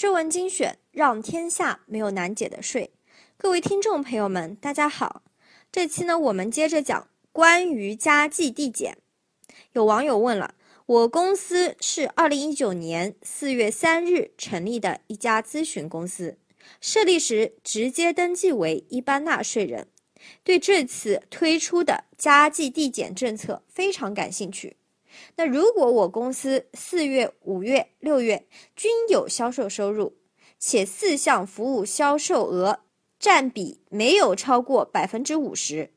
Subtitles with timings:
[0.00, 2.92] 税文精选，让天下没有难解的税。
[3.36, 5.24] 各位听众朋友们，大家好。
[5.72, 8.98] 这期呢，我们接着讲关于家计递减。
[9.72, 10.54] 有网友问了，
[10.86, 16.38] 我公司是二零一九年四月三日成立的一家咨询公司，
[16.80, 19.88] 设立时直接登记为一般纳税人，
[20.44, 24.76] 对这次推出的家计递减政策非常感兴趣。
[25.36, 28.46] 那如果我公司四月、五月、六月
[28.76, 30.16] 均有销售收入，
[30.58, 32.80] 且四项服务销售额
[33.18, 35.90] 占比没有超过百分之五十，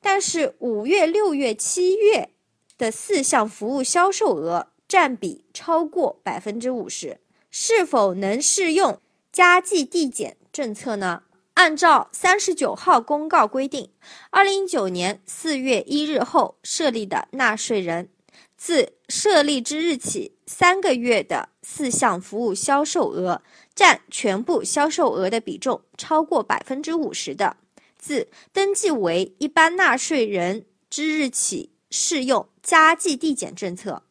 [0.00, 2.30] 但是五月、六月、七月
[2.78, 11.22] 的四项服务销售额占比超过百分之五十，是否能适用加计递减政策呢？
[11.54, 13.90] 按照三十九号公告规定，
[14.30, 18.08] 二零一九年四月一日后设立的纳税人。
[18.56, 23.42] 自设立之日起三个月的四项服务销售额
[23.74, 27.56] 占全部销售额的比重超过百分之五十的，
[27.98, 34.02] 自登记为一般纳税人之日起适用加计递减政策。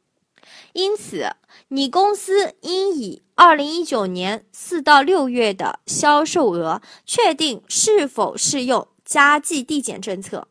[0.73, 1.35] 因此，
[1.69, 10.47] 你公司应以二零一九年四到六月的销售额确定是否适用加计递减政策。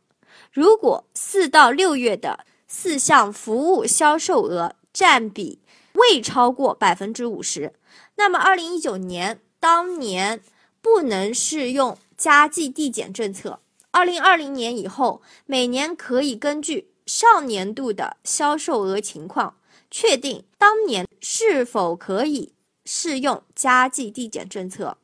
[0.53, 5.59] 如果四到六月的四项服务销售额占比
[5.95, 7.75] 未超过百分之五十，
[8.15, 10.41] 那么二零一九年当年
[10.81, 13.59] 不能适用加计递减政策。
[13.91, 19.57] 二零二零年以后，每年可以根据上年度的销售额情况，
[19.91, 24.97] 确定当年是否可以适用加计递减政策。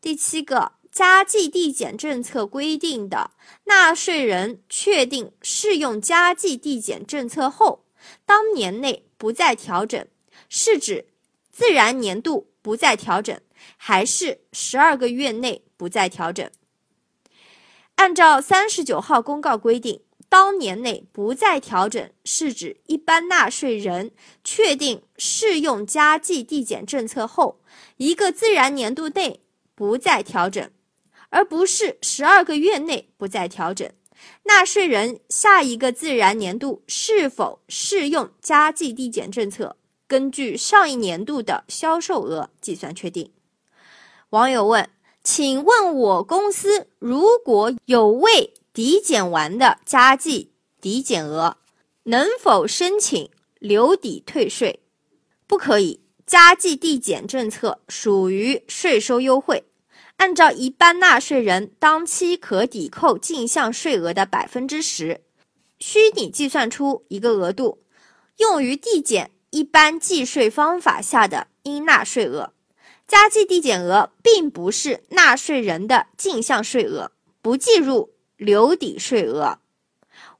[0.00, 0.72] 第七个。
[0.94, 3.32] 加计递减政策规定的
[3.64, 7.84] 纳税人确定适用加计递减政策后，
[8.24, 10.06] 当年内不再调整，
[10.48, 11.08] 是指
[11.50, 13.40] 自然年度不再调整，
[13.76, 16.48] 还是十二个月内不再调整？
[17.96, 24.12] 按照三十九号公告规定，当年内不再调整，是指一般纳税人
[24.44, 27.60] 确定适用加计递减政策后，
[27.96, 29.40] 一个自然年度内
[29.74, 30.70] 不再调整。
[31.30, 33.90] 而不是十二个月内不再调整，
[34.44, 39.76] 纳税人下一个自然年度是否适用加计递减政策，
[40.06, 43.30] 根据上一年度的销售额计算确定。
[44.30, 44.88] 网友问：
[45.22, 51.56] 请问我公司如果有未抵减完的加计抵减额，
[52.04, 54.80] 能否申请留抵退税？
[55.46, 59.64] 不可以，加计递减政策属于税收优惠。
[60.16, 65.20] 按照一般纳税人当期可抵扣进项税额的百分之十，
[65.78, 67.82] 虚拟计算出一个额度，
[68.38, 72.52] 用于递减一般计税方法下的应纳税额。
[73.06, 79.58] 加计递减额并不是纳税人的进项税额，不计入留抵税额。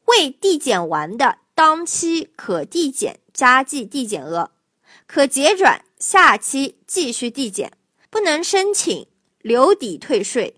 [0.07, 4.51] 未递减完的当期可递减加计递减额，
[5.07, 7.73] 可结转下期继续递减，
[8.09, 9.07] 不能申请。
[9.45, 10.57] 留抵退税。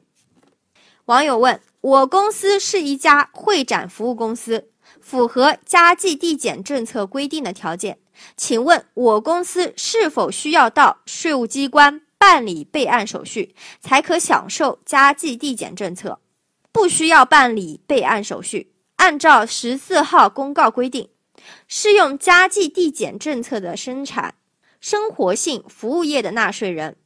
[1.06, 4.70] 网友问：我公司是一家会展服务公司，
[5.00, 7.98] 符合加计递减政策规定的条件，
[8.36, 16.20] 请问我公司是否需要到税务机关办理备案手续，才可享受加计递减政策？
[16.70, 18.72] 不需要办理备案手续。
[18.94, 21.08] 按照十四号公告规定，
[21.66, 24.36] 适用加计递减政策的生产
[24.80, 26.96] 生活性服务业的纳税人。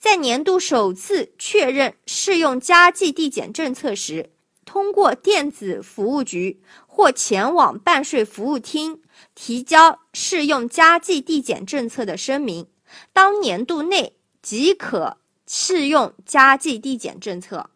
[0.00, 4.30] 在年度首次确认适用加计递减政策时，
[4.64, 9.02] 通过电子服务局或前往办税服务厅
[9.34, 12.66] 提交适用加计递减政策的声明，
[13.12, 17.68] 当年度内即可适用加计递减政策。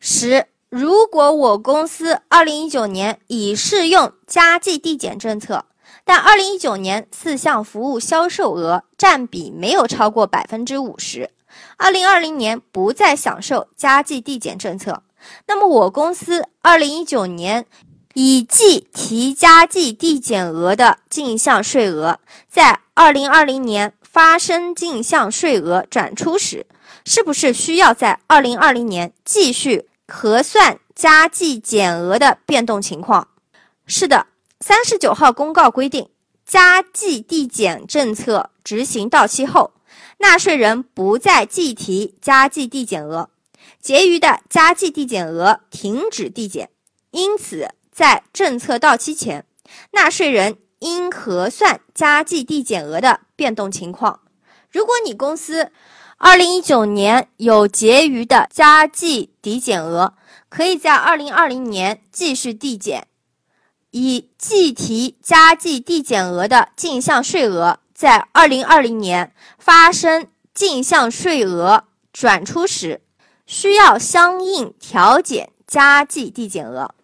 [0.00, 5.66] 十，如果我公司二零一九年已适用加计递减政策。
[6.04, 11.30] 但二零一九年四项服务销售额占比没有超过百分之五十，
[11.76, 15.02] 二零二零年不再享受加计递减政策。
[15.46, 17.64] 那么我公司二零一九年
[18.14, 26.66] 已计提加计递减额的进项税额，在二零二零年发生进项税额转出时，
[27.04, 33.28] 是不是需要在二零二零年继续核算加计减额的变动情况？
[33.86, 34.26] 是的。
[34.62, 36.08] 三十九号公告规定，
[36.46, 39.72] 加计递减政策执行到期后，
[40.18, 43.28] 纳税人不再计提加计递减额，
[43.80, 46.70] 结余的加计递减额停止递减。
[47.10, 49.44] 因此，在政策到期前，
[49.90, 54.20] 纳税人应核算加计递减额的变动情况。
[54.70, 55.72] 如果你公司
[56.18, 60.14] 二零一九年有结余的加计抵减额，
[60.48, 63.08] 可以在二零二零年继续递减，
[63.92, 73.02] 以计提加计递减额的进项税额，在二零二零年发生进项税额转出时，
[73.44, 76.94] 需要相应调减加计递减额。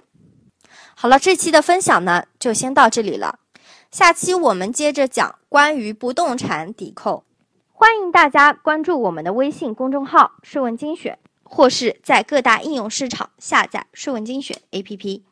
[0.95, 3.39] 好了，这期的分享呢，就先到这里了。
[3.91, 7.25] 下期我们接着讲关于不动产抵扣。
[7.71, 15.23] 欢迎大家关注我们的微信公众号“税问精选”，或是在各大应用市场下载“税问精选” APP。